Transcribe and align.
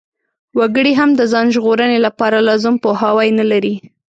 وګړي 0.57 0.93
هم 0.99 1.09
د 1.15 1.21
ځان 1.31 1.45
ژغورنې 1.55 1.99
لپاره 2.05 2.37
لازم 2.47 2.75
پوهاوی 2.83 3.29
نلري. 3.39 3.73